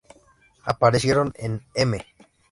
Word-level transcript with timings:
Aparecieron 0.63 1.31
en 1.35 1.61
"M! 1.75 2.03